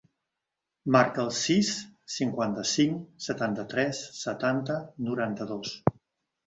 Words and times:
Marca 0.95 1.21
el 1.23 1.29
sis, 1.39 1.69
cinquanta-cinc, 2.15 3.07
setanta-tres, 3.29 4.03
setanta, 4.25 4.81
noranta-dos. 5.11 5.81